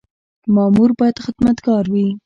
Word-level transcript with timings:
مامور 0.55 0.89
باید 0.99 1.17
خدمتګار 1.25 1.83
وي 1.93 2.07